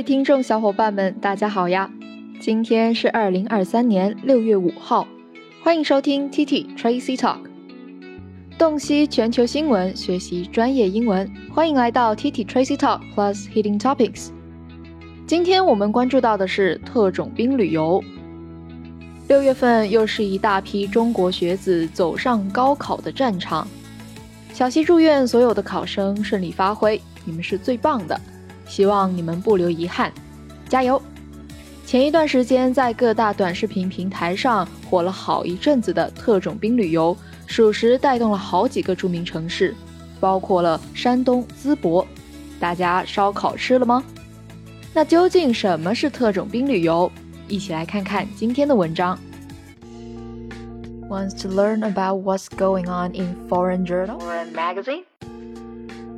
[0.00, 1.90] 位听众小伙伴们，大家好呀！
[2.40, 5.06] 今天是二零二三年六月五号，
[5.62, 7.40] 欢迎收听 TT Tracy Talk，
[8.56, 14.28] 洞悉全球新闻，学习专业英文，欢迎来到 TT Tracy Talk Plus Hitting Topics。
[15.26, 18.02] 今天我们关注到的是特种兵旅游。
[19.28, 23.68] 六月份又是一大批中国学子走上高考的战场，
[24.54, 28.18] 小溪祝愿所有的考生顺利发挥，你们是最棒的，
[28.70, 30.12] 希望你们不留遗憾，
[30.68, 31.02] 加油！
[31.84, 37.14] 前一段时间，在各大短视频平台上火了好一阵子的特种兵旅游，
[37.48, 39.74] 属实带动了好几个著名城市，
[40.20, 42.06] 包括了山东淄博。
[42.60, 44.04] 大家烧烤吃了吗？
[44.94, 47.10] 那究竟什么是特种兵旅游？
[47.48, 49.18] 一起来看看今天的文章。
[51.08, 55.09] Wants to learn about what's going on in foreign journal or magazine?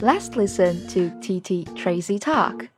[0.00, 2.68] Let's listen to TT Tracy talk.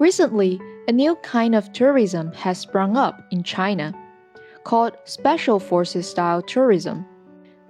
[0.00, 3.92] Recently, a new kind of tourism has sprung up in China,
[4.64, 7.04] called Special Forces style tourism.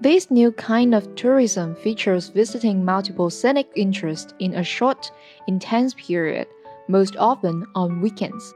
[0.01, 5.11] This new kind of tourism features visiting multiple scenic interests in a short,
[5.49, 6.47] intense period,
[6.87, 8.53] most often on weekends.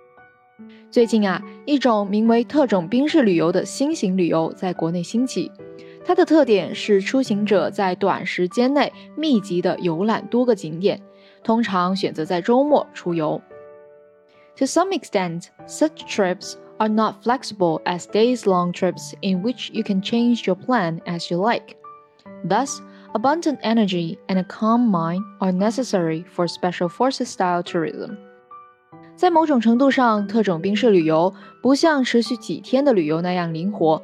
[0.91, 5.51] 最近啊，一种名为特种兵式旅游的新型旅游在国内兴起。
[6.07, 11.01] 它的特点是出行者在短时间内密集的游览多个景点，
[11.43, 13.41] 通常选择在周末出游。
[14.57, 20.03] To some extent, such trips are not flexible as days long trips in which you can
[20.03, 21.77] change your plan as you like.
[22.49, 22.81] Thus,
[23.13, 28.17] abundant energy and a calm mind are necessary for special forces style tourism.
[29.15, 31.33] 在某种程度上，特种兵式旅游
[31.63, 34.03] 不像持续几天的旅游那样灵活，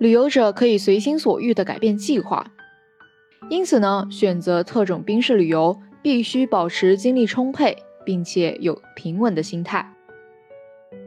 [0.00, 2.44] 旅游者可以随心所欲地改变计划。
[3.48, 7.76] 因此呢，选择特种兵式旅游必须保持精力充沛。
[8.02, 9.94] 并且有平稳的心态。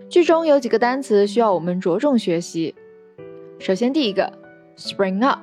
[0.08, 2.76] 剧中有几个单词需要我们着重学习。
[3.60, 4.32] 首先，第一个
[4.78, 5.40] ，spring up。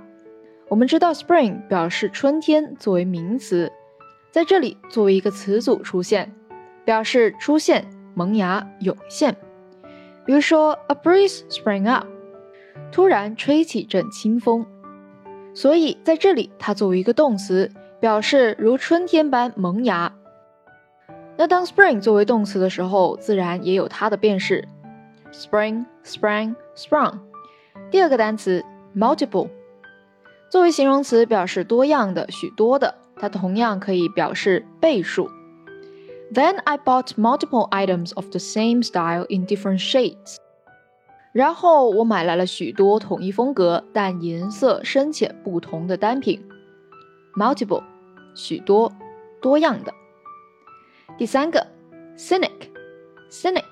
[0.69, 3.71] 我们知道，spring 表示春天作为名词，
[4.31, 6.33] 在这里作为一个词组出现，
[6.85, 7.85] 表示出现、
[8.15, 9.37] 萌芽、涌现。
[10.25, 12.07] 比如说，a breeze spring up，
[12.93, 14.67] 突然吹起阵清风。
[15.55, 17.71] 所以在这里，它作为一个动词，
[18.01, 20.13] 表示如春天般萌芽。
[21.37, 24.67] 那当 spring 作为动词的时候，自然也有它的变式
[25.33, 27.19] ，spring、sprang、sprung。
[27.91, 28.65] 第二个单词
[28.95, 29.49] multiple
[30.51, 35.31] 作为形容词，表示多样的、许多的，它同样可以表示倍数。
[36.33, 40.37] Then I bought multiple items of the same style in different shades。
[41.33, 46.45] 然后我买来了许多统一风格但颜色深浅不同的单品。
[47.37, 47.85] Multiple
[48.35, 48.93] 许多、
[49.41, 49.95] 多样的。
[51.17, 51.67] 第三个
[52.17, 53.63] ，scenic，scenic，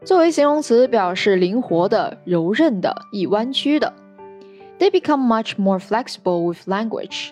[0.05, 3.93] 作为形容词表示灵活的、柔韧的、易弯曲的。
[4.77, 7.29] They become much more flexible with language。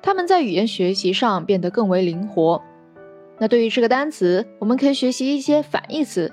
[0.00, 2.62] 他们在语言学习上变得更为灵活。
[3.38, 6.32] 那对于这个单词，我们可以学习一些反义词，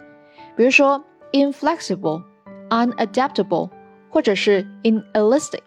[0.56, 2.22] 比如说 inflexible、
[2.70, 3.72] unadaptable，
[4.10, 5.62] 或者是 inelastic。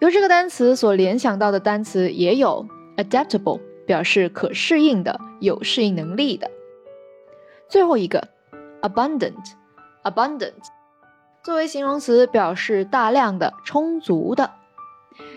[0.00, 2.64] 由这个单词所联想到的单词也有
[2.98, 6.48] adaptable，表示可适应的、有适应能力的。
[7.68, 8.28] 最后一个
[8.84, 10.52] abundant，abundant，
[11.42, 14.50] 作为形容词表示大量的、充足的。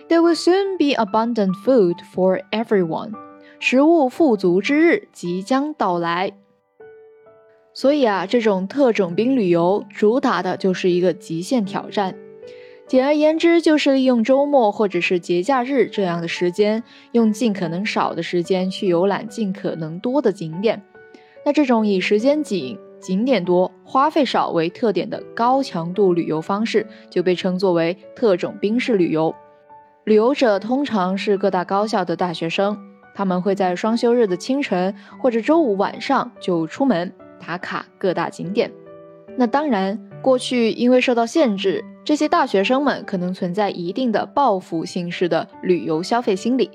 [0.09, 3.13] There will soon be abundant food for everyone.
[3.59, 6.33] 食物富足之日即将到来，
[7.73, 12.15] 所以啊，这种特种兵旅游主打的就是一个极限挑战，
[12.85, 16.83] 简而言之，就是利用周末或者是节假日这样的时间，
[17.13, 20.83] 用尽可能少的时间去游览尽可能多的景点。
[21.45, 29.33] 那这种以时间紧、景点多、花费少为特点的高强度旅游方式，就被称作为特种兵式旅游。
[30.05, 32.77] 旅游者通常是各大高校的大学生，
[33.13, 38.71] 他们会在双休日的清晨或者周五晚上就出门打卡各大景点。
[39.35, 41.83] 那当然，过去因为受到限制。
[42.03, 46.71] 这些大学生们可能存在一定的报复性式的旅游消费心理。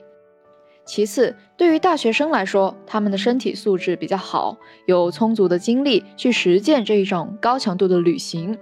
[0.84, 4.56] 其次，对于大学生来说，他们的身体素质比较好，
[4.86, 8.58] 有充足的精力去实践这一种高强度的旅行。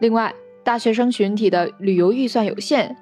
[0.00, 2.96] 另外，大学生群体的旅游预算有限，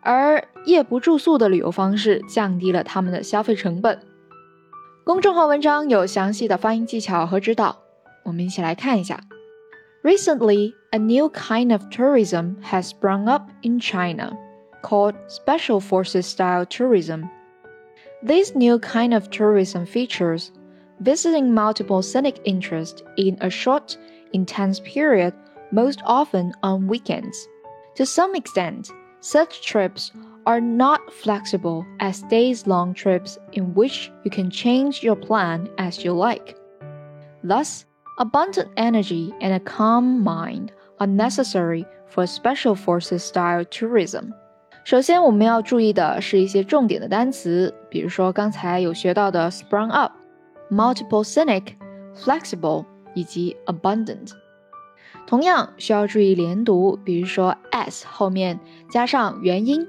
[0.00, 4.00] 而夜不住宿的旅游方式降低了他们的消费成本。
[5.04, 7.78] 公众号文章有详细的发音技巧和指导，
[8.24, 9.20] 我们一起来看一下。
[10.02, 14.32] Recently, a new kind of tourism has sprung up in China
[14.82, 17.28] called Special Forces style tourism.
[18.22, 20.52] This new kind of tourism features
[21.00, 23.96] visiting multiple scenic interests in a short,
[24.32, 25.34] intense period,
[25.72, 27.48] most often on weekends.
[27.94, 28.90] To some extent,
[29.20, 30.12] such trips
[30.46, 36.04] are not flexible as days long trips in which you can change your plan as
[36.04, 36.56] you like.
[37.42, 37.86] Thus,
[38.20, 44.34] Abundant energy and a calm mind are necessary for special forces style tourism.
[44.82, 50.12] 首先，我们要注意的是一些重点的单词，比如说刚才有学到的 sprung up、
[50.70, 51.74] multiple scenic、
[52.16, 54.32] flexible 以及 abundant。
[55.26, 58.58] 同样需要注意连读，比如说 s 后面
[58.90, 59.86] 加上元音，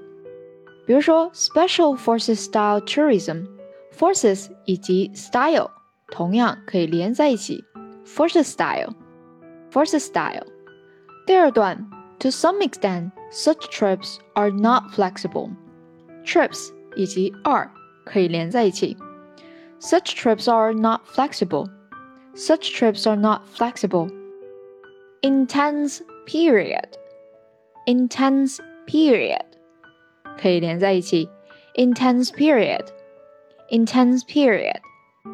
[0.85, 5.71] 比如说 special forces style tourism，forces 以及 style
[6.11, 7.63] 同样可以连在一起。
[8.05, 8.94] ，“forces style
[9.71, 10.45] forces style。
[11.25, 11.89] 第二段
[12.20, 15.50] ，to some extent, such trips are not flexible.
[16.25, 17.70] Trips 以及 are
[18.04, 18.96] 可以连在一起。
[19.81, 21.69] Such trips are not flexible.
[22.34, 24.10] Such trips are not flexible.
[25.22, 26.96] Intense period,
[27.87, 29.44] intense period
[30.38, 31.28] 可以连在一起。
[31.75, 32.87] Intense period,
[33.70, 34.81] intense period。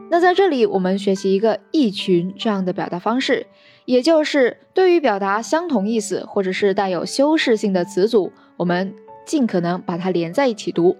[0.09, 3.45] 那在这里，我们学习一个一群这样的表达方式，
[3.85, 8.93] 也就是对于表达相同意思或者是带有修饰性的词组，我们
[9.25, 10.95] 尽可能把它连在一起读。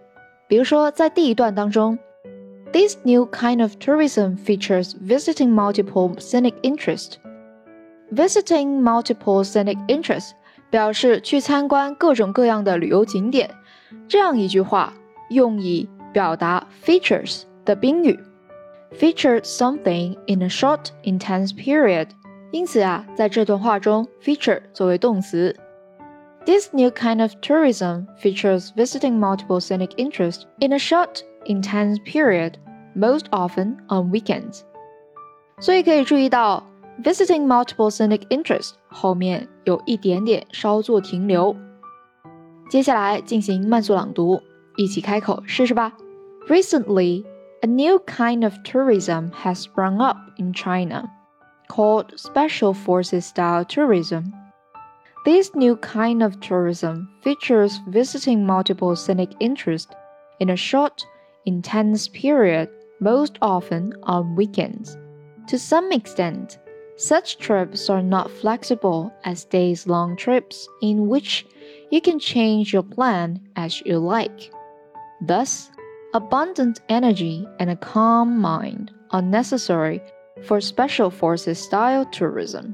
[0.48, 1.98] 比如说，在第一段当中
[2.72, 7.14] ，This new kind of tourism features visiting multiple scenic interest.”
[8.14, 10.32] visiting multiple scenic interest
[10.70, 13.50] 表示去参观各种各样的旅游景点。
[14.08, 14.94] 这样一句话
[15.30, 18.18] 用以表达 features 的宾语。
[18.97, 22.09] featured something in a short, intense period。
[22.51, 25.57] 因此啊，在这段话中，feature 作为动词。
[26.45, 32.55] This new kind of tourism features visiting multiple scenic interests in a short, intense period,
[32.95, 34.61] most often on weekends。
[35.61, 36.67] 所以可以注意到，
[37.03, 41.57] visiting multiple scenic interests 后面有一点点稍作停留。
[42.69, 44.41] 接下来进行慢速朗读，
[44.77, 45.93] 一起开口试试吧。
[46.49, 47.25] Recently.
[47.64, 51.12] A new kind of tourism has sprung up in China
[51.70, 54.32] called Special Forces style tourism.
[55.26, 59.92] This new kind of tourism features visiting multiple scenic interests
[60.40, 61.04] in a short,
[61.48, 64.96] intense period, most often on weekends.
[65.48, 66.60] To some extent,
[66.96, 71.44] such trips are not flexible as days long trips in which
[71.90, 74.52] you can change your plan as you like.
[75.22, 75.72] Thus,
[76.14, 80.02] Abundant energy and a calm mind are necessary
[80.42, 82.74] for special forces style tourism。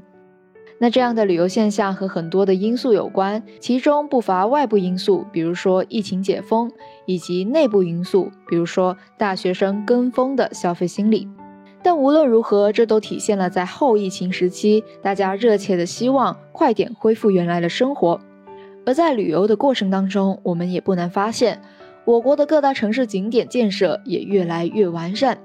[0.78, 6.70] 那这样的旅游现象和很多的因素有关，其中不乏外部因素，比如说疫情解封，
[7.06, 11.28] 以及内部因素，比如说大学生跟风的消费心理。
[11.82, 18.20] 但无论如何，这都体现了在后疫情时期，大家热切的希望快点恢复原来的生活。
[18.86, 21.60] 而在旅游的过程当中，我们也不难发现。
[22.05, 25.37] 我国的各大城市景点建设也越来越完善。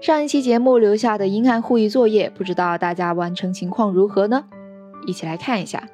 [0.00, 4.44] 上一期节目留下的英汉互译作业，不知道大家完成情况如何呢？
[5.06, 5.88] 一起来看一下。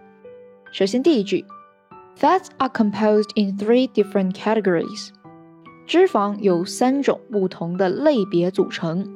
[0.73, 1.45] 首先，第一句，
[2.19, 5.11] Fats are composed in three different categories。
[5.87, 9.09] 脂肪由三种不同的类别组成。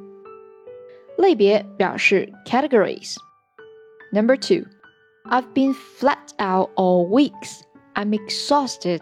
[1.19, 4.67] 类别表示 categories。Number two,
[5.25, 7.61] I've been flat out all weeks.
[7.95, 9.00] I'm exhausted.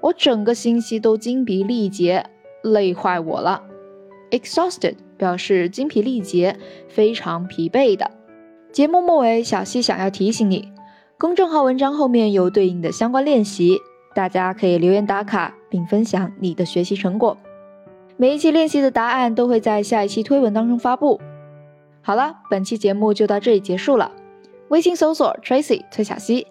[0.00, 2.24] 我整个星期都精疲力竭，
[2.62, 3.62] 累坏我了。
[4.30, 6.56] Exhausted 表示精疲力竭，
[6.88, 8.10] 非常疲惫的。
[8.72, 10.72] 节目末尾，小溪想要提醒你，
[11.18, 13.78] 公众号文章后面有对应的相关练习，
[14.14, 17.36] 大家可以留言打卡并分享你的学习成果。
[18.16, 21.20] 每一期练习的答案都会在下一期推文当中发布。
[22.02, 24.12] 好了，本期节目就到这里结束了。
[24.68, 26.46] 微信搜索 Tracy 崔小溪，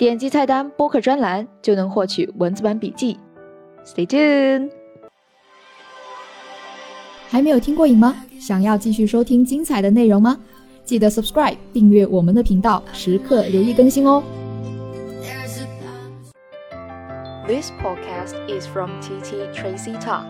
[0.00, 3.18] 点击菜单播客专栏就能获取文字版笔记。
[3.84, 4.70] Stay tuned
[7.28, 8.16] 还没有听过瘾吗？
[8.40, 10.38] 想要继续收听精彩的内容吗？
[10.84, 14.22] 记得 subscribe 订阅我们的频道时刻留意更新哦。
[17.46, 20.24] This podcast is from tt tracy talk.